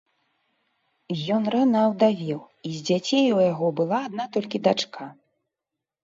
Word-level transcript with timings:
Ён 1.35 1.43
рана 1.55 1.79
аўдавеў, 1.89 2.39
і 2.69 2.71
з 2.77 2.81
дзяцей 2.87 3.27
у 3.37 3.43
яго 3.51 3.67
была 3.81 3.99
адна 4.07 4.25
толькі 4.39 4.63
дачка. 4.69 5.03